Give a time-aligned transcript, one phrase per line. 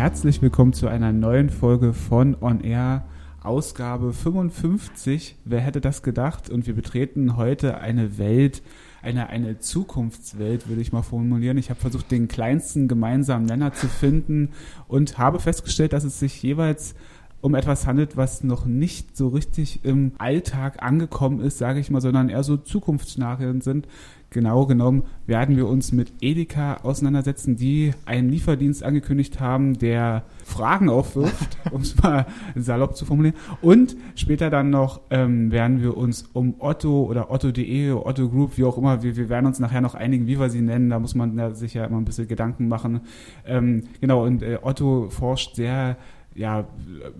[0.00, 3.04] Herzlich willkommen zu einer neuen Folge von On Air,
[3.42, 5.36] Ausgabe 55.
[5.44, 6.48] Wer hätte das gedacht?
[6.48, 8.62] Und wir betreten heute eine Welt,
[9.02, 11.58] eine, eine Zukunftswelt, würde ich mal formulieren.
[11.58, 14.52] Ich habe versucht, den kleinsten gemeinsamen Nenner zu finden
[14.88, 16.94] und habe festgestellt, dass es sich jeweils
[17.42, 22.00] um etwas handelt, was noch nicht so richtig im Alltag angekommen ist, sage ich mal,
[22.00, 23.86] sondern eher so Zukunftsnachrichten sind.
[24.30, 30.88] Genau genommen werden wir uns mit Edeka auseinandersetzen, die einen Lieferdienst angekündigt haben, der Fragen
[30.88, 33.36] aufwirft, um es mal salopp zu formulieren.
[33.60, 38.64] Und später dann noch ähm, werden wir uns um Otto oder Otto.de, Otto Group, wie
[38.64, 40.90] auch immer, wir, wir werden uns nachher noch einigen, wie wir sie nennen.
[40.90, 43.00] Da muss man sich ja immer ein bisschen Gedanken machen.
[43.44, 45.96] Ähm, genau, und äh, Otto forscht sehr
[46.34, 46.68] ja,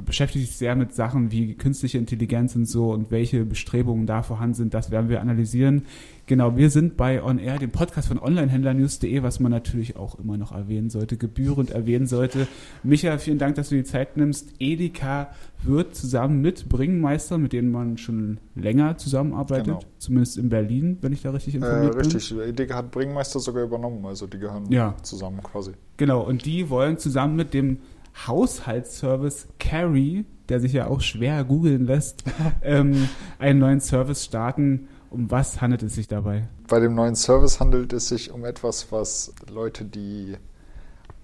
[0.04, 4.54] beschäftigt sich sehr mit Sachen wie künstliche Intelligenz und so und welche Bestrebungen da vorhanden
[4.54, 5.82] sind, das werden wir analysieren.
[6.26, 10.36] Genau, wir sind bei On Air, dem Podcast von Onlinehändlernews.de, was man natürlich auch immer
[10.36, 12.46] noch erwähnen sollte, gebührend erwähnen sollte.
[12.84, 14.52] Micha, vielen Dank, dass du die Zeit nimmst.
[14.60, 15.32] Edeka
[15.64, 19.80] wird zusammen mit Bringmeister, mit denen man schon länger zusammenarbeitet, genau.
[19.98, 22.28] zumindest in Berlin, wenn ich da richtig informiert äh, richtig.
[22.28, 22.38] bin.
[22.38, 24.94] Richtig, Edeka hat Bringmeister sogar übernommen, also die gehören ja.
[25.02, 25.72] zusammen quasi.
[25.96, 27.78] Genau, und die wollen zusammen mit dem
[28.26, 32.24] Haushaltsservice Carry, der sich ja auch schwer googeln lässt,
[32.62, 33.08] ähm,
[33.38, 34.88] einen neuen Service starten.
[35.10, 36.48] Um was handelt es sich dabei?
[36.68, 40.36] Bei dem neuen Service handelt es sich um etwas, was Leute, die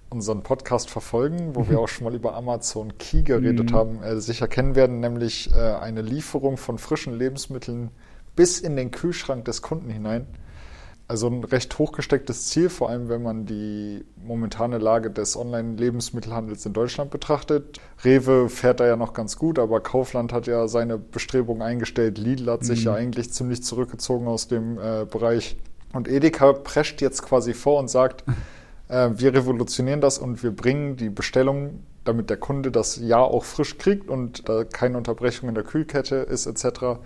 [0.09, 3.75] unseren Podcast verfolgen, wo wir auch schon mal über Amazon Key geredet mhm.
[3.75, 7.91] haben, äh, sicher kennen werden, nämlich äh, eine Lieferung von frischen Lebensmitteln
[8.35, 10.27] bis in den Kühlschrank des Kunden hinein.
[11.09, 16.73] Also ein recht hochgestecktes Ziel, vor allem wenn man die momentane Lage des Online-Lebensmittelhandels in
[16.73, 17.79] Deutschland betrachtet.
[18.03, 22.17] Rewe fährt da ja noch ganz gut, aber Kaufland hat ja seine Bestrebungen eingestellt.
[22.17, 22.65] Lidl hat mhm.
[22.65, 22.97] sich ja mhm.
[22.97, 25.55] eigentlich ziemlich zurückgezogen aus dem äh, Bereich.
[25.93, 28.25] Und Edeka prescht jetzt quasi vor und sagt,
[28.89, 33.45] äh, wir revolutionieren das und wir bringen die Bestellung, damit der Kunde das Ja auch
[33.45, 36.99] frisch kriegt und da keine Unterbrechung in der Kühlkette ist etc.,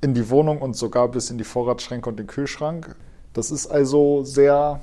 [0.00, 2.94] in die Wohnung und sogar bis in die Vorratsschränke und den Kühlschrank.
[3.34, 4.80] Das ist also sehr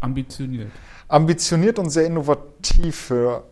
[0.00, 0.70] ambitioniert.
[1.08, 3.44] Ambitioniert und sehr innovativ für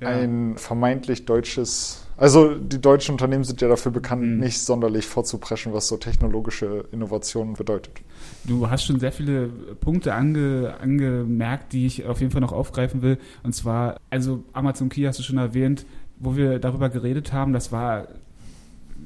[0.00, 0.08] ja.
[0.08, 2.06] ein vermeintlich deutsches.
[2.16, 4.38] Also die deutschen Unternehmen sind ja dafür bekannt, mhm.
[4.38, 8.00] nicht sonderlich vorzupreschen, was so technologische Innovationen bedeutet.
[8.44, 9.48] Du hast schon sehr viele
[9.80, 13.18] Punkte ange, angemerkt, die ich auf jeden Fall noch aufgreifen will.
[13.42, 15.86] Und zwar, also Amazon Key hast du schon erwähnt,
[16.18, 18.08] wo wir darüber geredet haben, das war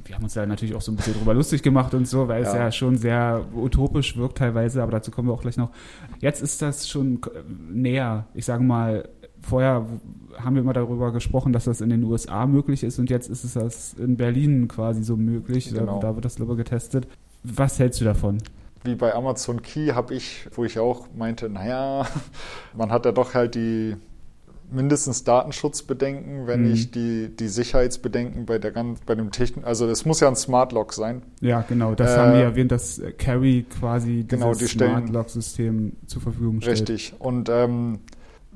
[0.06, 2.43] wir haben uns da natürlich auch so ein bisschen drüber lustig gemacht und so, weil
[2.43, 2.49] ja.
[2.49, 5.71] es ja schon sehr utopisch wirkt teilweise, aber dazu kommen wir auch gleich noch.
[6.21, 7.21] Jetzt ist das schon
[7.71, 8.27] näher.
[8.34, 9.09] Ich sage mal,
[9.43, 9.87] vorher
[10.39, 13.44] haben wir immer darüber gesprochen, dass das in den USA möglich ist und jetzt ist
[13.44, 15.72] es das in Berlin quasi so möglich.
[15.72, 16.00] Genau.
[16.00, 17.06] Da, wird das lieber getestet.
[17.43, 18.38] Was hältst du davon?
[18.84, 22.06] Wie bei Amazon Key habe ich, wo ich auch meinte, naja,
[22.77, 23.97] man hat ja doch halt die
[24.71, 26.71] mindestens Datenschutzbedenken, wenn mhm.
[26.71, 28.72] nicht die, die Sicherheitsbedenken bei der
[29.06, 31.22] bei dem Technik, also es muss ja ein Smart Lock sein.
[31.41, 35.31] Ja, genau, das äh, haben wir erwähnt, dass Carry quasi genau, dieses die Smart Lock
[35.31, 36.81] System zur Verfügung stellt.
[36.81, 37.15] Richtig.
[37.19, 38.00] Und ähm,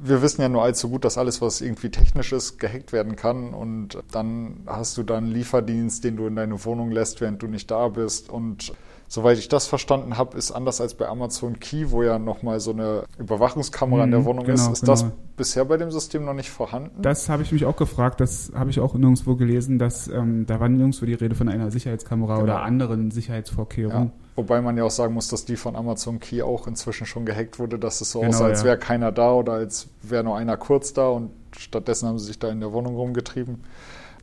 [0.03, 3.55] wir wissen ja nur allzu gut, dass alles, was irgendwie technisch ist, gehackt werden kann.
[3.55, 7.47] Und dann hast du dann einen Lieferdienst, den du in deine Wohnung lässt, während du
[7.47, 8.31] nicht da bist.
[8.31, 8.73] Und
[9.13, 12.71] Soweit ich das verstanden habe, ist anders als bei Amazon Key, wo ja nochmal so
[12.71, 14.93] eine Überwachungskamera mhm, in der mhm, Wohnung genau, ist, ist genau.
[14.93, 15.05] das
[15.37, 17.03] bisher bei dem System noch nicht vorhanden?
[17.03, 20.61] Das habe ich mich auch gefragt, das habe ich auch nirgendwo gelesen, dass ähm, da
[20.61, 22.45] war nirgendwo die Rede von einer Sicherheitskamera genau.
[22.45, 24.13] oder anderen Sicherheitsvorkehrungen.
[24.15, 24.30] Ja.
[24.41, 27.59] Wobei man ja auch sagen muss, dass die von Amazon Key auch inzwischen schon gehackt
[27.59, 28.65] wurde, dass es so genau, aussah, als ja.
[28.65, 32.39] wäre keiner da oder als wäre nur einer kurz da und stattdessen haben sie sich
[32.39, 33.63] da in der Wohnung rumgetrieben.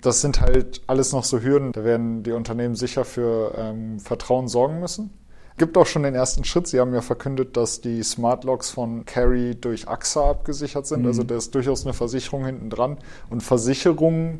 [0.01, 1.71] Das sind halt alles noch so Hürden.
[1.71, 5.11] Da werden die Unternehmen sicher für ähm, Vertrauen sorgen müssen.
[5.57, 6.65] Gibt auch schon den ersten Schritt.
[6.65, 11.01] Sie haben ja verkündet, dass die Smart Locks von Carry durch AXA abgesichert sind.
[11.01, 11.07] Mhm.
[11.07, 12.97] Also da ist durchaus eine Versicherung hinten dran.
[13.29, 14.39] Und Versicherungen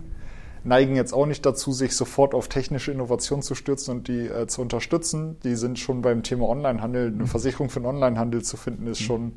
[0.64, 4.48] neigen jetzt auch nicht dazu, sich sofort auf technische Innovation zu stürzen und die äh,
[4.48, 5.38] zu unterstützen.
[5.44, 7.08] Die sind schon beim Thema Onlinehandel.
[7.08, 7.28] Eine mhm.
[7.28, 9.06] Versicherung für den Onlinehandel zu finden, ist mhm.
[9.06, 9.34] schon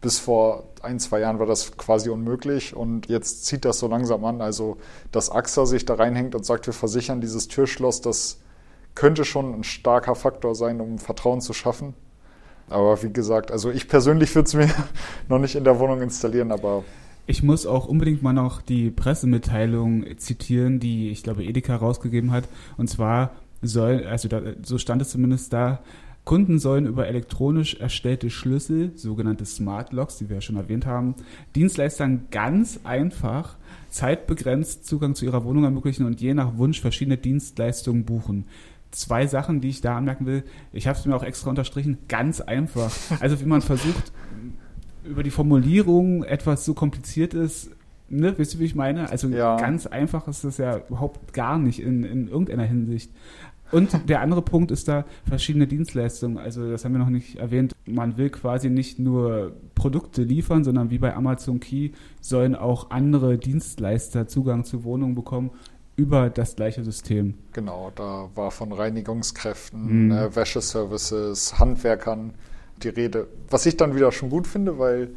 [0.00, 4.22] bis vor ein, zwei Jahren war das quasi unmöglich und jetzt zieht das so langsam
[4.26, 4.42] an.
[4.42, 4.76] Also,
[5.12, 8.38] dass AXA sich da reinhängt und sagt, wir versichern dieses Türschloss, das
[8.94, 11.94] könnte schon ein starker Faktor sein, um Vertrauen zu schaffen.
[12.68, 14.68] Aber wie gesagt, also ich persönlich würde es mir
[15.28, 16.84] noch nicht in der Wohnung installieren, aber.
[17.26, 22.48] Ich muss auch unbedingt mal noch die Pressemitteilung zitieren, die ich glaube Edeka rausgegeben hat.
[22.76, 23.32] Und zwar
[23.62, 25.80] soll, also da, so stand es zumindest da,
[26.24, 31.14] Kunden sollen über elektronisch erstellte Schlüssel, sogenannte Smart Locks, die wir ja schon erwähnt haben,
[31.54, 33.56] Dienstleistern ganz einfach
[33.90, 38.46] zeitbegrenzt Zugang zu ihrer Wohnung ermöglichen und je nach Wunsch verschiedene Dienstleistungen buchen.
[38.90, 40.44] Zwei Sachen, die ich da anmerken will.
[40.72, 41.98] Ich habe es mir auch extra unterstrichen.
[42.08, 42.92] Ganz einfach.
[43.20, 44.12] Also wie man versucht,
[45.04, 47.70] über die Formulierung etwas so kompliziert ist,
[48.08, 49.10] ne, wisst ihr, wie ich meine?
[49.10, 49.56] Also ja.
[49.56, 53.10] ganz einfach ist das ja überhaupt gar nicht in, in irgendeiner Hinsicht.
[53.72, 56.38] Und der andere Punkt ist da verschiedene Dienstleistungen.
[56.38, 57.74] Also das haben wir noch nicht erwähnt.
[57.86, 61.90] Man will quasi nicht nur Produkte liefern, sondern wie bei Amazon Key
[62.20, 65.50] sollen auch andere Dienstleister Zugang zu Wohnungen bekommen
[65.96, 67.34] über das gleiche System.
[67.52, 70.12] Genau, da war von Reinigungskräften, mhm.
[70.12, 72.34] äh, Wäscheservices, Handwerkern
[72.82, 73.28] die Rede.
[73.48, 75.10] Was ich dann wieder schon gut finde, weil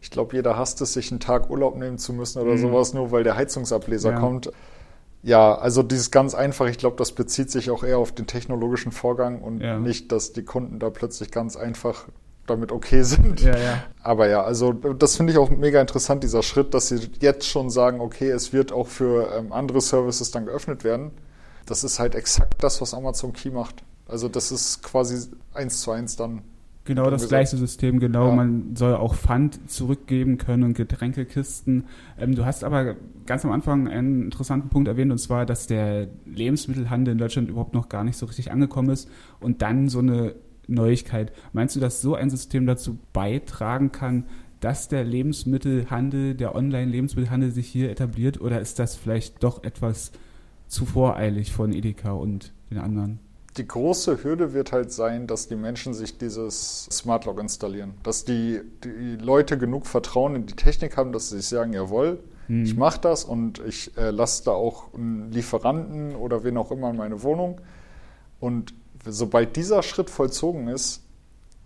[0.00, 2.58] ich glaube, jeder hasst es, sich einen Tag Urlaub nehmen zu müssen oder mhm.
[2.58, 4.18] sowas, nur weil der Heizungsableser ja.
[4.18, 4.50] kommt.
[5.22, 8.90] Ja, also dieses ganz einfach, ich glaube, das bezieht sich auch eher auf den technologischen
[8.90, 9.78] Vorgang und ja.
[9.78, 12.08] nicht, dass die Kunden da plötzlich ganz einfach
[12.46, 13.40] damit okay sind.
[13.40, 13.84] Ja, ja.
[14.02, 17.70] Aber ja, also das finde ich auch mega interessant, dieser Schritt, dass sie jetzt schon
[17.70, 21.12] sagen, okay, es wird auch für ähm, andere Services dann geöffnet werden.
[21.66, 23.84] Das ist halt exakt das, was Amazon Key macht.
[24.08, 26.42] Also das ist quasi eins zu eins dann
[26.84, 28.28] Genau das gleiche System, genau.
[28.28, 28.34] Ja.
[28.34, 31.84] Man soll auch Pfand zurückgeben können und Getränkekisten.
[32.18, 36.08] Ähm, du hast aber ganz am Anfang einen interessanten Punkt erwähnt, und zwar, dass der
[36.26, 39.08] Lebensmittelhandel in Deutschland überhaupt noch gar nicht so richtig angekommen ist
[39.38, 40.34] und dann so eine
[40.66, 41.32] Neuigkeit.
[41.52, 44.24] Meinst du, dass so ein System dazu beitragen kann,
[44.58, 50.10] dass der Lebensmittelhandel, der Online-Lebensmittelhandel sich hier etabliert, oder ist das vielleicht doch etwas
[50.66, 53.20] zu voreilig von Edeka und den anderen?
[53.58, 57.94] Die große Hürde wird halt sein, dass die Menschen sich dieses Smart Lock installieren.
[58.02, 62.18] Dass die, die Leute genug Vertrauen in die Technik haben, dass sie sich sagen, jawohl,
[62.46, 62.64] hm.
[62.64, 66.90] ich mache das und ich äh, lasse da auch einen Lieferanten oder wen auch immer
[66.90, 67.60] in meine Wohnung.
[68.40, 68.72] Und
[69.04, 71.02] sobald dieser Schritt vollzogen ist,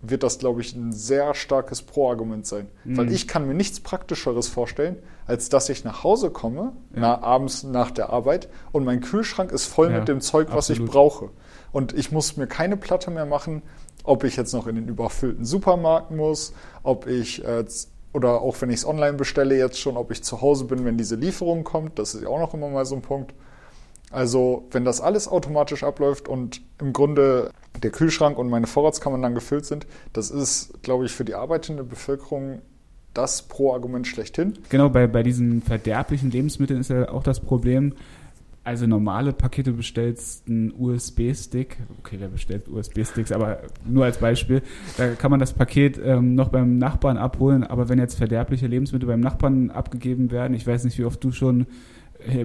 [0.01, 2.67] wird das, glaube ich, ein sehr starkes Pro-Argument sein.
[2.83, 2.97] Mhm.
[2.97, 7.01] Weil ich kann mir nichts Praktischeres vorstellen, als dass ich nach Hause komme, ja.
[7.01, 10.69] na, abends nach der Arbeit, und mein Kühlschrank ist voll ja, mit dem Zeug, was
[10.69, 10.87] absolut.
[10.87, 11.29] ich brauche.
[11.71, 13.63] Und ich muss mir keine Platte mehr machen,
[14.03, 16.53] ob ich jetzt noch in den überfüllten Supermarkt muss,
[16.83, 17.65] ob ich äh,
[18.13, 20.97] oder auch wenn ich es online bestelle jetzt schon, ob ich zu Hause bin, wenn
[20.97, 21.99] diese Lieferung kommt.
[21.99, 23.33] Das ist ja auch noch immer mal so ein Punkt.
[24.11, 27.51] Also wenn das alles automatisch abläuft und im Grunde
[27.83, 31.83] der Kühlschrank und meine Vorratskammern dann gefüllt sind, das ist, glaube ich, für die arbeitende
[31.83, 32.61] Bevölkerung
[33.13, 34.53] das Pro-Argument schlechthin.
[34.69, 37.93] Genau, bei, bei diesen verderblichen Lebensmitteln ist ja auch das Problem,
[38.63, 44.61] also normale Pakete bestellst einen USB-Stick, okay, wer bestellt USB-Sticks, aber nur als Beispiel,
[44.97, 49.07] da kann man das Paket ähm, noch beim Nachbarn abholen, aber wenn jetzt verderbliche Lebensmittel
[49.07, 51.65] beim Nachbarn abgegeben werden, ich weiß nicht, wie oft du schon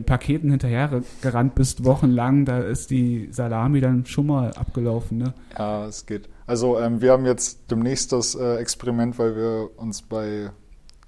[0.05, 5.35] Paketen hinterher gerannt bist, wochenlang, da ist die Salami dann schon mal abgelaufen, ne?
[5.59, 6.29] Ja, es geht.
[6.47, 10.51] Also ähm, wir haben jetzt demnächst das äh, Experiment, weil wir uns bei,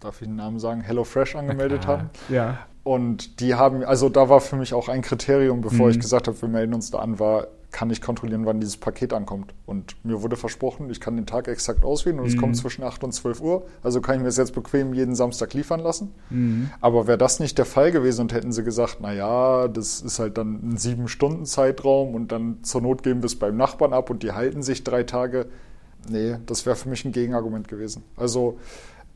[0.00, 2.10] darf ich den Namen sagen, HelloFresh angemeldet haben.
[2.28, 2.58] Ja.
[2.82, 5.92] Und die haben, also da war für mich auch ein Kriterium, bevor mhm.
[5.92, 9.12] ich gesagt habe, wir melden uns da an, war, kann ich kontrollieren, wann dieses Paket
[9.12, 9.52] ankommt.
[9.66, 12.30] Und mir wurde versprochen, ich kann den Tag exakt auswählen und mhm.
[12.30, 13.66] es kommt zwischen 8 und 12 Uhr.
[13.82, 16.14] Also kann ich mir es jetzt bequem jeden Samstag liefern lassen.
[16.30, 16.70] Mhm.
[16.80, 20.20] Aber wäre das nicht der Fall gewesen und hätten sie gesagt, na ja, das ist
[20.20, 23.92] halt dann ein sieben Stunden Zeitraum und dann zur Not geben wir es beim Nachbarn
[23.92, 25.46] ab und die halten sich drei Tage.
[26.08, 28.04] Nee, das wäre für mich ein Gegenargument gewesen.
[28.16, 28.56] Also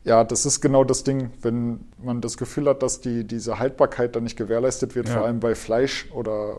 [0.02, 4.16] ja, das ist genau das Ding, wenn man das Gefühl hat, dass die, diese Haltbarkeit
[4.16, 5.14] dann nicht gewährleistet wird, ja.
[5.14, 6.58] vor allem bei Fleisch oder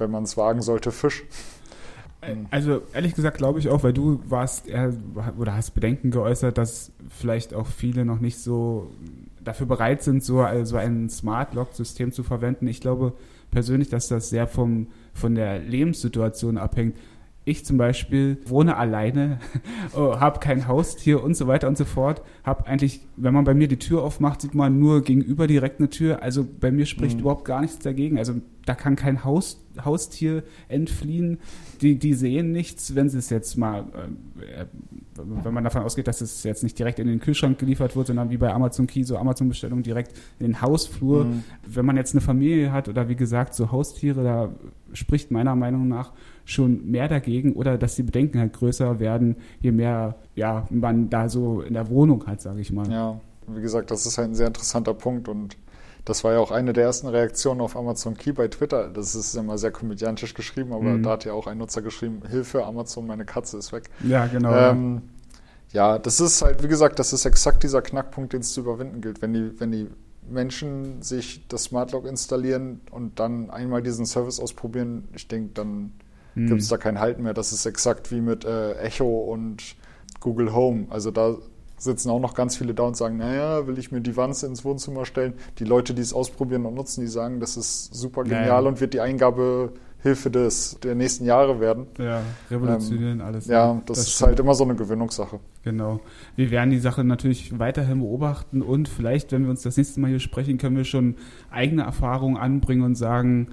[0.00, 1.24] wenn man es wagen sollte, Fisch.
[2.20, 4.66] Äh, also ehrlich gesagt glaube ich auch, weil du warst
[5.38, 8.90] oder hast Bedenken geäußert, dass vielleicht auch viele noch nicht so
[9.42, 12.66] dafür bereit sind, so also ein Smart Lock System zu verwenden.
[12.66, 13.14] Ich glaube
[13.50, 16.96] persönlich, dass das sehr vom, von der Lebenssituation abhängt
[17.48, 19.40] ich zum Beispiel wohne alleine,
[19.96, 22.22] oh, habe kein Haustier und so weiter und so fort.
[22.44, 25.90] Habe eigentlich, wenn man bei mir die Tür aufmacht, sieht man nur gegenüber direkt eine
[25.90, 26.22] Tür.
[26.22, 27.20] Also bei mir spricht mhm.
[27.22, 28.18] überhaupt gar nichts dagegen.
[28.18, 28.34] Also
[28.68, 31.38] da kann kein Haus, Haustier entfliehen.
[31.80, 33.84] Die, die sehen nichts, wenn sie es jetzt mal,
[34.40, 34.66] äh,
[35.16, 38.30] wenn man davon ausgeht, dass es jetzt nicht direkt in den Kühlschrank geliefert wird, sondern
[38.30, 41.24] wie bei Amazon Key, so Amazon-Bestellung direkt in den Hausflur.
[41.24, 41.44] Mhm.
[41.66, 44.52] Wenn man jetzt eine Familie hat oder wie gesagt so Haustiere, da
[44.92, 46.12] spricht meiner Meinung nach
[46.48, 51.28] schon mehr dagegen oder dass die Bedenken halt größer werden, je mehr ja, man da
[51.28, 52.90] so in der Wohnung hat, sage ich mal.
[52.90, 55.56] Ja, wie gesagt, das ist halt ein sehr interessanter Punkt und
[56.06, 58.88] das war ja auch eine der ersten Reaktionen auf Amazon Key bei Twitter.
[58.88, 61.02] Das ist immer sehr komödiantisch geschrieben, aber mhm.
[61.02, 63.90] da hat ja auch ein Nutzer geschrieben, Hilfe, Amazon, meine Katze ist weg.
[64.02, 64.54] Ja, genau.
[64.54, 65.02] Ähm,
[65.72, 69.02] ja, das ist halt, wie gesagt, das ist exakt dieser Knackpunkt, den es zu überwinden
[69.02, 69.20] gilt.
[69.20, 69.88] Wenn die, wenn die
[70.30, 75.92] Menschen sich das Smart Lock installieren und dann einmal diesen Service ausprobieren, ich denke, dann
[76.38, 76.46] hm.
[76.48, 77.34] gibt es da keinen Halt mehr.
[77.34, 79.76] Das ist exakt wie mit äh, Echo und
[80.20, 80.86] Google Home.
[80.90, 81.36] Also da
[81.76, 84.64] sitzen auch noch ganz viele da und sagen, naja, will ich mir die Wanze ins
[84.64, 85.34] Wohnzimmer stellen?
[85.58, 88.68] Die Leute, die es ausprobieren und nutzen, die sagen, das ist super genial naja.
[88.68, 91.86] und wird die Eingabe Hilfe des, der nächsten Jahre werden.
[91.98, 93.46] Ja, revolutionieren ähm, alles.
[93.46, 94.28] Ja, das, das ist stimmt.
[94.28, 95.40] halt immer so eine Gewöhnungssache.
[95.64, 96.00] Genau.
[96.36, 100.08] Wir werden die Sache natürlich weiterhin beobachten und vielleicht, wenn wir uns das nächste Mal
[100.08, 101.16] hier sprechen, können wir schon
[101.50, 103.48] eigene Erfahrungen anbringen und sagen,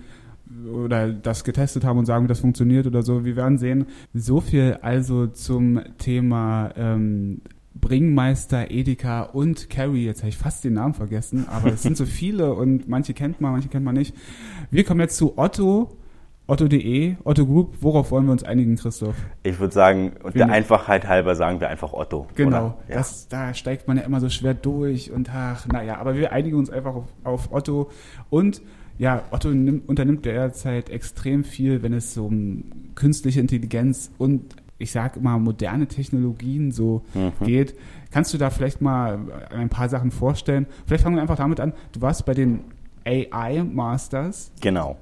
[0.72, 3.26] oder das getestet haben und sagen, wie das funktioniert oder so.
[3.26, 3.88] Wir werden sehen.
[4.14, 7.42] So viel also zum Thema ähm,
[7.76, 10.06] Bringmeister, Edeka und Carrie.
[10.06, 13.42] Jetzt habe ich fast den Namen vergessen, aber es sind so viele und manche kennt
[13.42, 14.16] man, manche kennt man nicht.
[14.72, 15.98] Wir kommen jetzt zu Otto.
[16.48, 19.16] Otto.de, Otto Group, worauf wollen wir uns einigen, Christoph?
[19.42, 22.28] Ich würde sagen, und der Einfachheit halber sagen wir einfach Otto.
[22.36, 22.98] Genau, ja.
[22.98, 26.58] das, da steigt man ja immer so schwer durch und ach, naja, aber wir einigen
[26.58, 27.90] uns einfach auf, auf Otto
[28.30, 28.62] und
[28.98, 32.64] ja, Otto nimmt, unternimmt derzeit extrem viel, wenn es um
[32.96, 37.46] künstliche Intelligenz und ich sage immer moderne Technologien so mhm.
[37.46, 37.76] geht.
[38.12, 40.66] Kannst du da vielleicht mal ein paar Sachen vorstellen?
[40.86, 41.74] Vielleicht fangen wir einfach damit an.
[41.94, 42.62] Du warst bei den
[43.06, 44.52] AI Masters.
[44.62, 44.98] Genau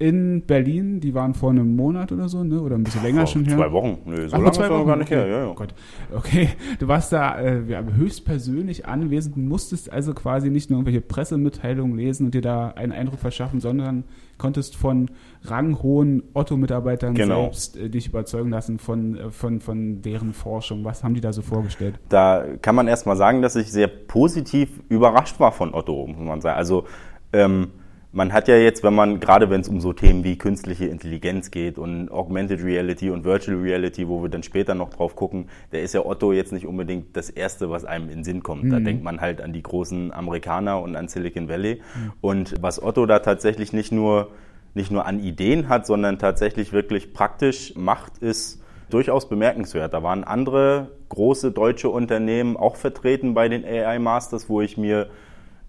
[0.00, 2.62] in Berlin, die waren vor einem Monat oder so, ne?
[2.62, 3.58] oder ein bisschen länger vor schon her.
[3.58, 5.26] Zwei Wochen, Nö, so Ach, lange zwei Wochen gar nicht her.
[5.26, 5.48] Ja, ja.
[5.48, 5.74] Oh Gott.
[6.16, 7.62] Okay, du warst da äh,
[7.94, 13.18] höchstpersönlich anwesend, musstest also quasi nicht nur irgendwelche Pressemitteilungen lesen und dir da einen Eindruck
[13.18, 14.04] verschaffen, sondern
[14.38, 15.10] konntest von
[15.44, 17.42] ranghohen Otto-Mitarbeitern genau.
[17.42, 20.82] selbst äh, dich überzeugen lassen von, äh, von, von deren Forschung.
[20.82, 21.96] Was haben die da so vorgestellt?
[22.08, 26.40] Da kann man erstmal sagen, dass ich sehr positiv überrascht war von Otto, muss man
[26.40, 26.56] sagen.
[26.56, 26.86] Also
[27.34, 27.68] ähm,
[28.12, 31.50] man hat ja jetzt, wenn man, gerade wenn es um so Themen wie künstliche Intelligenz
[31.50, 35.78] geht und Augmented Reality und Virtual Reality, wo wir dann später noch drauf gucken, da
[35.78, 38.64] ist ja Otto jetzt nicht unbedingt das Erste, was einem in den Sinn kommt.
[38.64, 38.70] Mhm.
[38.70, 41.76] Da denkt man halt an die großen Amerikaner und an Silicon Valley.
[41.76, 42.12] Mhm.
[42.20, 44.30] Und was Otto da tatsächlich nicht nur,
[44.74, 49.94] nicht nur an Ideen hat, sondern tatsächlich wirklich praktisch macht, ist durchaus bemerkenswert.
[49.94, 55.10] Da waren andere große deutsche Unternehmen auch vertreten bei den AI Masters, wo ich mir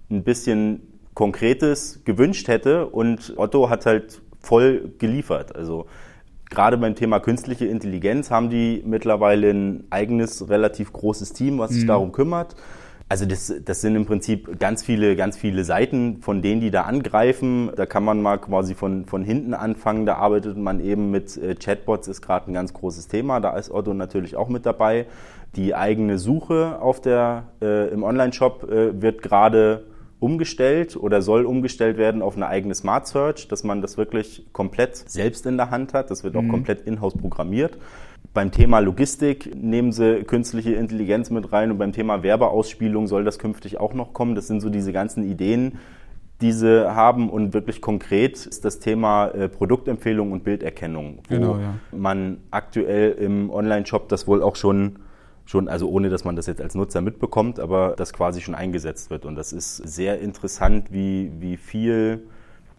[0.10, 5.56] ein bisschen Konkretes gewünscht hätte und Otto hat halt voll geliefert.
[5.56, 5.88] Also
[6.50, 11.84] gerade beim Thema künstliche Intelligenz haben die mittlerweile ein eigenes relativ großes Team, was sich
[11.84, 11.88] mhm.
[11.88, 12.56] darum kümmert.
[13.12, 16.84] Also das, das sind im Prinzip ganz viele, ganz viele Seiten, von denen die da
[16.84, 17.70] angreifen.
[17.76, 20.06] Da kann man mal quasi von, von hinten anfangen.
[20.06, 23.42] Da arbeitet man eben mit äh, Chatbots, ist gerade ein ganz großes Thema.
[23.42, 25.08] Da ist Otto natürlich auch mit dabei.
[25.58, 29.84] Die eigene Suche auf der, äh, im Online-Shop äh, wird gerade
[30.22, 34.96] umgestellt oder soll umgestellt werden auf eine eigene Smart Search, dass man das wirklich komplett
[34.96, 36.12] selbst in der Hand hat.
[36.12, 36.52] Das wird auch mhm.
[36.52, 37.78] komplett in-house programmiert.
[38.34, 43.40] Beim Thema Logistik nehmen sie künstliche Intelligenz mit rein und beim Thema Werbeausspielung soll das
[43.40, 44.36] künftig auch noch kommen.
[44.36, 45.80] Das sind so diese ganzen Ideen,
[46.40, 51.58] die sie haben und wirklich konkret ist das Thema äh, Produktempfehlung und Bilderkennung, wo genau,
[51.58, 51.74] ja.
[51.92, 55.00] man aktuell im Online-Shop das wohl auch schon
[55.46, 59.10] schon, also ohne dass man das jetzt als Nutzer mitbekommt, aber das quasi schon eingesetzt
[59.10, 59.26] wird.
[59.26, 62.24] Und das ist sehr interessant, wie, wie viel,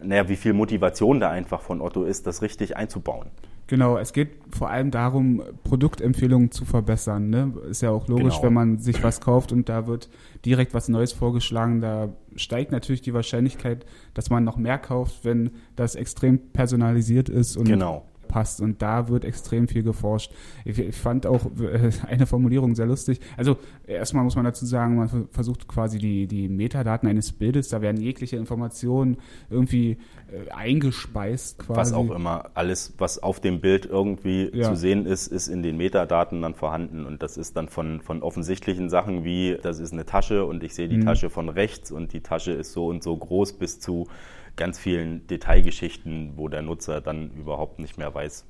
[0.01, 3.27] naja, wie viel Motivation da einfach von Otto ist, das richtig einzubauen.
[3.67, 7.29] Genau, es geht vor allem darum, Produktempfehlungen zu verbessern.
[7.29, 7.53] Ne?
[7.69, 8.43] Ist ja auch logisch, genau.
[8.43, 10.09] wenn man sich was kauft und da wird
[10.45, 11.79] direkt was Neues vorgeschlagen.
[11.79, 17.55] Da steigt natürlich die Wahrscheinlichkeit, dass man noch mehr kauft, wenn das extrem personalisiert ist
[17.55, 18.61] und genau passt.
[18.61, 20.31] Und da wird extrem viel geforscht.
[20.65, 23.19] Ich, ich fand auch äh, eine Formulierung sehr lustig.
[23.37, 27.81] Also erstmal muss man dazu sagen, man versucht quasi die, die Metadaten eines Bildes, da
[27.81, 29.17] werden jegliche Informationen
[29.49, 29.97] irgendwie
[30.31, 31.79] äh, eingespeist quasi.
[31.79, 34.69] Was auch immer, alles, was auf dem Bild irgendwie ja.
[34.69, 37.05] zu sehen ist, ist in den Metadaten dann vorhanden.
[37.05, 40.73] Und das ist dann von, von offensichtlichen Sachen wie, das ist eine Tasche und ich
[40.73, 41.05] sehe die mhm.
[41.05, 44.07] Tasche von rechts und die Tasche ist so und so groß bis zu
[44.55, 48.45] ganz vielen Detailgeschichten, wo der Nutzer dann überhaupt nicht mehr weiß,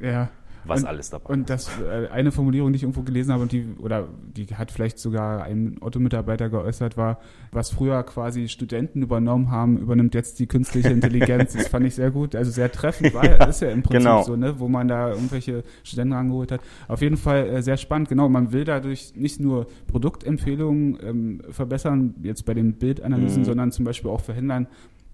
[0.00, 0.28] ja.
[0.64, 1.30] was und, alles dabei ist.
[1.30, 4.70] Und das äh, eine Formulierung, die ich irgendwo gelesen habe, und die, oder die hat
[4.70, 7.18] vielleicht sogar ein Otto-Mitarbeiter geäußert, war,
[7.50, 11.54] was früher quasi Studenten übernommen haben, übernimmt jetzt die künstliche Intelligenz.
[11.54, 14.22] das fand ich sehr gut, also sehr treffend, weil ja, ist ja im Prinzip genau.
[14.24, 16.60] so, ne, wo man da irgendwelche Studenten rangeholt hat.
[16.88, 18.28] Auf jeden Fall äh, sehr spannend, genau.
[18.28, 23.46] Man will dadurch nicht nur Produktempfehlungen ähm, verbessern, jetzt bei den Bildanalysen, mhm.
[23.46, 24.66] sondern zum Beispiel auch verhindern,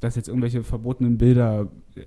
[0.05, 2.01] dass jetzt irgendwelche verbotenen Bilder äh,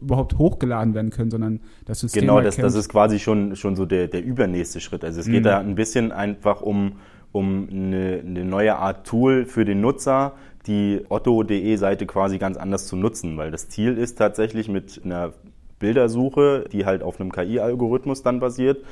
[0.00, 3.84] überhaupt hochgeladen werden können, sondern das System Genau, das, das ist quasi schon, schon so
[3.84, 5.04] der, der übernächste Schritt.
[5.04, 5.44] Also es geht mhm.
[5.44, 6.94] da ein bisschen einfach um,
[7.32, 10.32] um eine, eine neue Art Tool für den Nutzer,
[10.66, 15.32] die otto.de Seite quasi ganz anders zu nutzen, weil das Ziel ist tatsächlich mit einer
[15.78, 18.84] Bildersuche, die halt auf einem KI-Algorithmus dann basiert,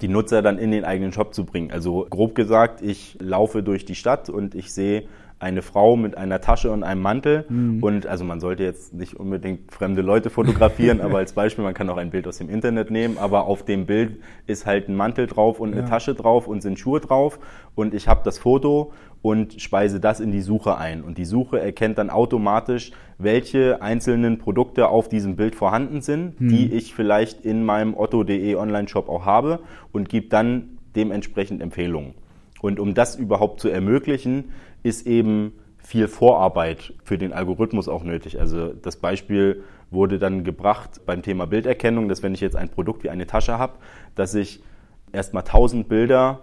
[0.00, 1.70] die Nutzer dann in den eigenen Shop zu bringen.
[1.70, 5.04] Also grob gesagt, ich laufe durch die Stadt und ich sehe
[5.40, 7.46] eine Frau mit einer Tasche und einem Mantel.
[7.48, 7.82] Mhm.
[7.82, 11.88] Und also man sollte jetzt nicht unbedingt fremde Leute fotografieren, aber als Beispiel, man kann
[11.88, 15.26] auch ein Bild aus dem Internet nehmen, aber auf dem Bild ist halt ein Mantel
[15.26, 15.88] drauf und eine ja.
[15.88, 17.38] Tasche drauf und sind Schuhe drauf.
[17.74, 18.92] Und ich habe das Foto
[19.22, 21.02] und speise das in die Suche ein.
[21.02, 26.48] Und die Suche erkennt dann automatisch, welche einzelnen Produkte auf diesem Bild vorhanden sind, hm.
[26.48, 29.60] die ich vielleicht in meinem otto.de Online-Shop auch habe
[29.92, 32.14] und gibt dann dementsprechend Empfehlungen.
[32.60, 34.52] Und um das überhaupt zu ermöglichen,
[34.82, 38.38] ist eben viel Vorarbeit für den Algorithmus auch nötig.
[38.38, 43.02] Also das Beispiel wurde dann gebracht beim Thema Bilderkennung, dass wenn ich jetzt ein Produkt
[43.02, 43.74] wie eine Tasche habe,
[44.14, 44.62] dass ich
[45.12, 46.40] erstmal 1000 Bilder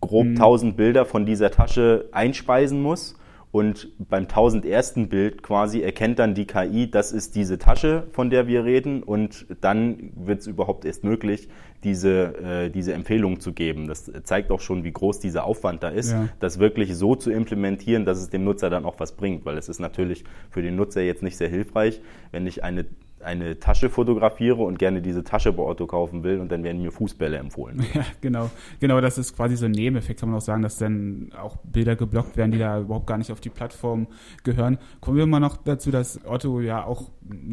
[0.00, 0.36] grob mhm.
[0.36, 3.16] 1000 Bilder von dieser Tasche einspeisen muss.
[3.54, 5.08] Und beim 1001.
[5.08, 9.04] Bild quasi erkennt dann die KI, das ist diese Tasche, von der wir reden.
[9.04, 11.48] Und dann wird es überhaupt erst möglich,
[11.84, 13.86] diese, äh, diese Empfehlung zu geben.
[13.86, 16.28] Das zeigt auch schon, wie groß dieser Aufwand da ist, ja.
[16.40, 19.44] das wirklich so zu implementieren, dass es dem Nutzer dann auch was bringt.
[19.44, 22.00] Weil es ist natürlich für den Nutzer jetzt nicht sehr hilfreich,
[22.32, 22.86] wenn ich eine
[23.24, 26.92] eine Tasche fotografiere und gerne diese Tasche bei Otto kaufen will und dann werden mir
[26.92, 27.84] Fußbälle empfohlen.
[27.94, 28.50] Ja, genau.
[28.80, 31.94] Genau, das ist quasi so ein Nebeneffekt, kann man auch sagen, dass dann auch Bilder
[31.94, 34.08] geblockt werden, die da überhaupt gar nicht auf die Plattform
[34.42, 34.78] gehören.
[35.00, 37.10] Kommen wir mal noch dazu, dass Otto ja auch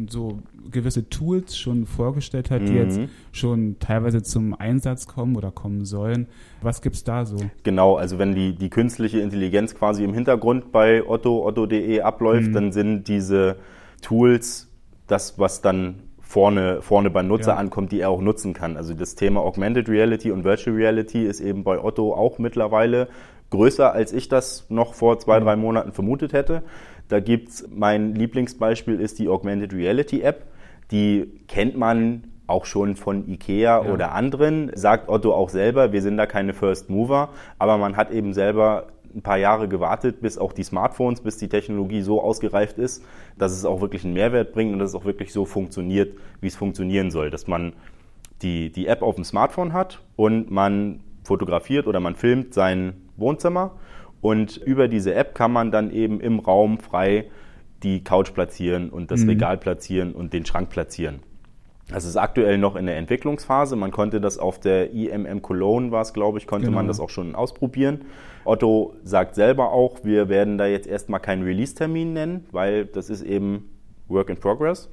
[0.08, 2.78] so gewisse Tools schon vorgestellt hat, die mhm.
[2.78, 3.00] jetzt
[3.30, 6.26] schon teilweise zum Einsatz kommen oder kommen sollen.
[6.60, 7.36] Was gibt es da so?
[7.62, 12.52] Genau, also wenn die, die künstliche Intelligenz quasi im Hintergrund bei Otto, otto.de abläuft, mhm.
[12.52, 13.56] dann sind diese
[14.00, 14.71] Tools
[15.06, 17.56] das, was dann vorne, vorne beim Nutzer ja.
[17.56, 18.76] ankommt, die er auch nutzen kann.
[18.76, 23.08] Also das Thema Augmented Reality und Virtual Reality ist eben bei Otto auch mittlerweile
[23.50, 26.62] größer, als ich das noch vor zwei, drei Monaten vermutet hätte.
[27.08, 30.46] Da gibt's mein Lieblingsbeispiel ist die Augmented Reality App.
[30.90, 33.92] Die kennt man auch schon von Ikea ja.
[33.92, 38.10] oder anderen, sagt Otto auch selber, wir sind da keine First Mover, aber man hat
[38.10, 42.78] eben selber ein paar Jahre gewartet, bis auch die Smartphones, bis die Technologie so ausgereift
[42.78, 43.04] ist,
[43.38, 46.46] dass es auch wirklich einen Mehrwert bringt und dass es auch wirklich so funktioniert, wie
[46.46, 47.30] es funktionieren soll.
[47.30, 47.72] Dass man
[48.42, 53.72] die, die App auf dem Smartphone hat und man fotografiert oder man filmt sein Wohnzimmer
[54.20, 57.30] und über diese App kann man dann eben im Raum frei
[57.82, 59.30] die Couch platzieren und das mhm.
[59.30, 61.20] Regal platzieren und den Schrank platzieren.
[61.92, 63.76] Das ist aktuell noch in der Entwicklungsphase.
[63.76, 66.76] Man konnte das auf der IMM Cologne, war es glaube ich, konnte genau.
[66.76, 68.06] man das auch schon ausprobieren.
[68.44, 73.22] Otto sagt selber auch, wir werden da jetzt erstmal keinen Release-Termin nennen, weil das ist
[73.22, 73.70] eben
[74.08, 74.90] Work in Progress.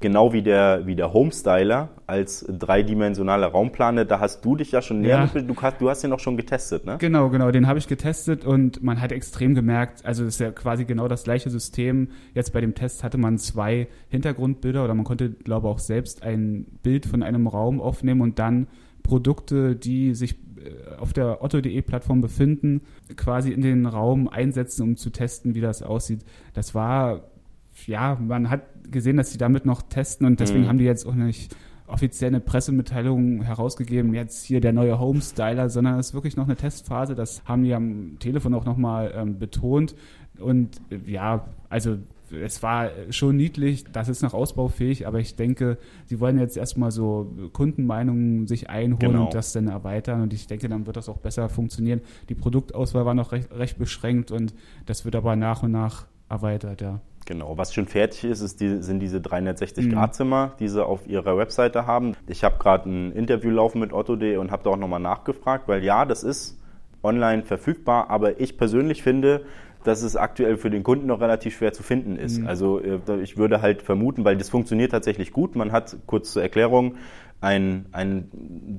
[0.00, 5.00] Genau wie der, wie der Homestyler als dreidimensionaler Raumplaner, da hast du dich ja schon
[5.00, 5.40] näher, ja.
[5.40, 6.96] du, hast, du hast den auch schon getestet, ne?
[6.98, 10.50] Genau, genau, den habe ich getestet und man hat extrem gemerkt, also das ist ja
[10.50, 12.08] quasi genau das gleiche System.
[12.34, 16.22] Jetzt bei dem Test hatte man zwei Hintergrundbilder oder man konnte, glaube ich, auch selbst
[16.22, 18.68] ein Bild von einem Raum aufnehmen und dann
[19.02, 22.82] Produkte, die sich äh, auf der otto.de-Plattform befinden,
[23.16, 26.20] quasi in den Raum einsetzen, um zu testen, wie das aussieht.
[26.54, 27.22] Das war,
[27.86, 30.68] ja, man hat gesehen, dass sie damit noch testen und deswegen mhm.
[30.68, 31.54] haben die jetzt auch nicht
[31.86, 36.56] offiziell eine Pressemitteilung herausgegeben, jetzt hier der neue Homestyler, sondern es ist wirklich noch eine
[36.56, 37.14] Testphase.
[37.14, 39.94] Das haben die am Telefon auch nochmal ähm, betont.
[40.38, 41.98] Und ja, also
[42.30, 46.90] es war schon niedlich, das ist noch ausbaufähig, aber ich denke, sie wollen jetzt erstmal
[46.90, 49.24] so Kundenmeinungen sich einholen genau.
[49.26, 52.00] und das dann erweitern und ich denke, dann wird das auch besser funktionieren.
[52.28, 54.54] Die Produktauswahl war noch recht, recht beschränkt und
[54.86, 57.00] das wird aber nach und nach erweitert, ja.
[57.26, 60.50] Genau, was schon fertig ist, ist die, sind diese 360-Grad-Zimmer, mhm.
[60.60, 62.16] die sie auf ihrer Webseite haben.
[62.28, 65.82] Ich habe gerade ein Interview laufen mit Otto.de und habe da auch nochmal nachgefragt, weil
[65.82, 66.58] ja, das ist
[67.02, 69.44] online verfügbar, aber ich persönlich finde,
[69.82, 72.38] dass es aktuell für den Kunden noch relativ schwer zu finden ist.
[72.38, 72.46] Mhm.
[72.46, 75.56] Also äh, ich würde halt vermuten, weil das funktioniert tatsächlich gut.
[75.56, 76.94] Man hat, kurz zur Erklärung,
[77.40, 78.28] ein, ein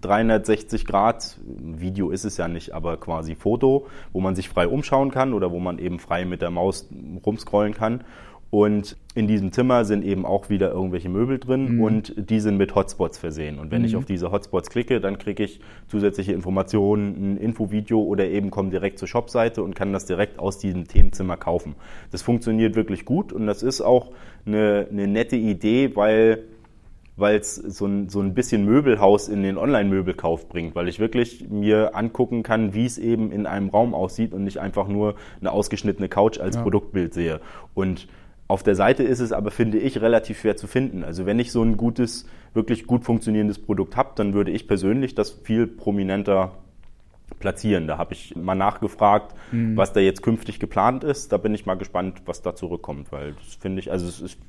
[0.01, 5.12] 360 Grad, Video ist es ja nicht, aber quasi Foto, wo man sich frei umschauen
[5.12, 6.89] kann oder wo man eben frei mit der Maus
[7.25, 8.03] rumscrollen kann.
[8.49, 11.81] Und in diesem Zimmer sind eben auch wieder irgendwelche Möbel drin mhm.
[11.81, 13.60] und die sind mit Hotspots versehen.
[13.60, 13.88] Und wenn mhm.
[13.88, 18.69] ich auf diese Hotspots klicke, dann kriege ich zusätzliche Informationen, ein Infovideo oder eben komme
[18.69, 21.75] direkt zur Shopseite und kann das direkt aus diesem Themenzimmer kaufen.
[22.12, 24.12] Das funktioniert wirklich gut und das ist auch
[24.45, 26.43] eine, eine nette Idee, weil
[27.17, 31.49] weil es so ein, so ein bisschen Möbelhaus in den Online-Möbelkauf bringt, weil ich wirklich
[31.49, 35.51] mir angucken kann, wie es eben in einem Raum aussieht und nicht einfach nur eine
[35.51, 36.62] ausgeschnittene Couch als ja.
[36.62, 37.41] Produktbild sehe.
[37.73, 38.07] Und
[38.47, 41.03] auf der Seite ist es aber, finde ich, relativ schwer zu finden.
[41.03, 45.15] Also wenn ich so ein gutes, wirklich gut funktionierendes Produkt habe, dann würde ich persönlich
[45.15, 46.53] das viel prominenter
[47.39, 47.88] platzieren.
[47.88, 49.75] Da habe ich mal nachgefragt, mhm.
[49.75, 51.31] was da jetzt künftig geplant ist.
[51.31, 54.39] Da bin ich mal gespannt, was da zurückkommt, weil das finde ich, also es ist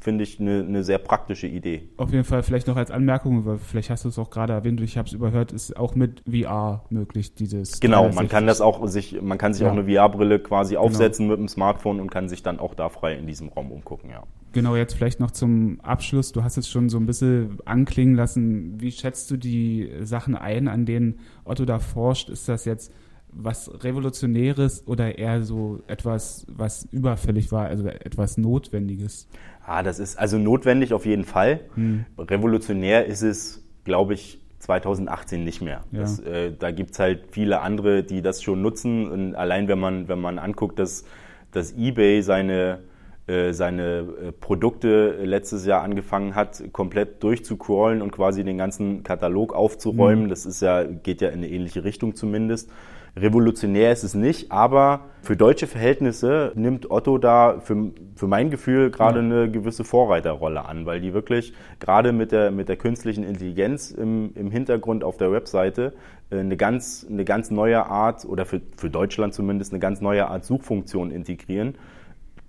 [0.00, 1.88] finde ich eine, eine sehr praktische Idee.
[1.96, 4.80] Auf jeden Fall vielleicht noch als Anmerkung, weil vielleicht hast du es auch gerade erwähnt,
[4.80, 7.80] ich habe es überhört, ist auch mit VR möglich dieses.
[7.80, 9.68] Genau, man kann das auch sich, man kann sich ja.
[9.68, 10.86] auch eine VR-Brille quasi genau.
[10.86, 11.38] aufsetzen genau.
[11.38, 14.24] mit dem Smartphone und kann sich dann auch da frei in diesem Raum umgucken, ja.
[14.52, 16.30] Genau, jetzt vielleicht noch zum Abschluss.
[16.30, 18.80] Du hast es schon so ein bisschen anklingen lassen.
[18.80, 22.28] Wie schätzt du die Sachen ein, an denen Otto da forscht?
[22.28, 22.92] Ist das jetzt
[23.36, 29.28] was Revolutionäres oder eher so etwas, was überfällig war, also etwas Notwendiges?
[29.66, 31.60] Ah, das ist also notwendig auf jeden Fall.
[31.74, 32.04] Hm.
[32.18, 35.84] Revolutionär ist es, glaube ich, 2018 nicht mehr.
[35.92, 36.00] Ja.
[36.00, 39.10] Das, äh, da gibt's halt viele andere, die das schon nutzen.
[39.10, 41.04] Und allein wenn man, wenn man anguckt, dass,
[41.52, 42.80] dass eBay seine,
[43.26, 49.54] äh, seine äh, Produkte letztes Jahr angefangen hat, komplett durchzucrawlen und quasi den ganzen Katalog
[49.54, 50.28] aufzuräumen, mhm.
[50.30, 52.70] das ist ja, geht ja in eine ähnliche Richtung zumindest.
[53.16, 58.90] Revolutionär ist es nicht, aber für deutsche Verhältnisse nimmt Otto da für, für mein Gefühl
[58.90, 59.24] gerade ja.
[59.24, 64.32] eine gewisse Vorreiterrolle an, weil die wirklich gerade mit der, mit der künstlichen Intelligenz im,
[64.34, 65.94] im Hintergrund auf der Webseite
[66.30, 70.26] äh, eine ganz, eine ganz neue Art oder für, für Deutschland zumindest eine ganz neue
[70.26, 71.76] Art Suchfunktion integrieren,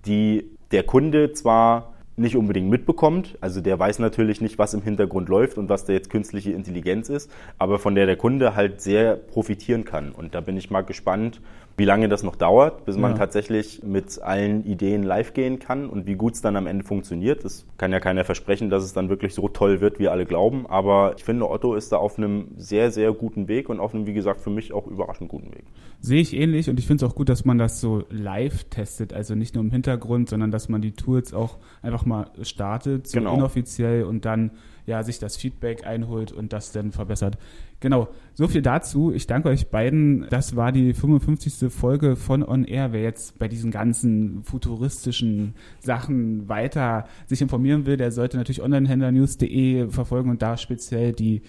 [0.08, 3.38] die der Kunde zwar nicht unbedingt mitbekommt.
[3.41, 7.10] Also der weiß natürlich nicht, was im Hintergrund läuft und was da jetzt künstliche Intelligenz
[7.10, 10.12] ist, aber von der der Kunde halt sehr profitieren kann.
[10.12, 11.41] Und da bin ich mal gespannt,
[11.77, 13.17] wie lange das noch dauert, bis man ja.
[13.17, 17.43] tatsächlich mit allen Ideen live gehen kann und wie gut es dann am Ende funktioniert.
[17.43, 20.65] Das kann ja keiner versprechen, dass es dann wirklich so toll wird, wie alle glauben.
[20.67, 24.05] Aber ich finde, Otto ist da auf einem sehr, sehr guten Weg und auf einem,
[24.05, 25.65] wie gesagt, für mich auch überraschend guten Weg.
[25.99, 29.13] Sehe ich ähnlich und ich finde es auch gut, dass man das so live testet,
[29.13, 33.17] also nicht nur im Hintergrund, sondern dass man die Tools auch einfach mal startet, so
[33.17, 33.35] genau.
[33.35, 34.51] inoffiziell und dann
[34.86, 37.38] ja, sich das Feedback einholt und das dann verbessert.
[37.80, 39.12] Genau, so viel dazu.
[39.12, 40.28] Ich danke euch beiden.
[40.30, 41.71] Das war die 55.
[41.71, 42.93] Folge von On Air.
[42.93, 49.89] Wer jetzt bei diesen ganzen futuristischen Sachen weiter sich informieren will, der sollte natürlich onlinehändlernews.de
[49.89, 51.41] verfolgen und da speziell die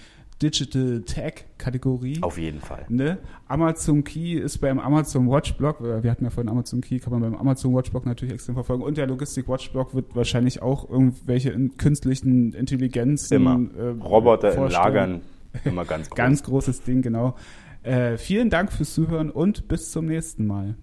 [0.43, 2.19] Digital Tech Kategorie.
[2.23, 2.85] Auf jeden Fall.
[2.89, 3.19] Ne?
[3.49, 7.13] Amazon Key ist beim Amazon Watch Blog, äh, wir hatten ja vorhin Amazon Key, kann
[7.13, 8.83] man beim Amazon Watch Blog natürlich extrem verfolgen.
[8.83, 13.35] Und der Logistik Watch Blog wird wahrscheinlich auch irgendwelche in künstlichen Intelligenzen.
[13.35, 13.61] Immer.
[13.77, 14.67] Äh, Roboter vorstellen.
[14.87, 15.21] in Lagern,
[15.65, 16.17] immer ganz groß.
[16.17, 17.35] ganz großes Ding, genau.
[17.83, 20.75] Äh, vielen Dank fürs Zuhören und bis zum nächsten Mal.